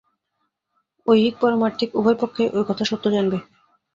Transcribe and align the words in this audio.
ঐহিক 1.07 1.35
পারমার্থিক 1.41 1.89
উভয় 1.95 2.17
পক্ষেই 2.21 2.49
ঐ 2.49 2.59
কথা 2.69 2.83
সত্য 2.85 3.05
জানবি। 3.11 3.39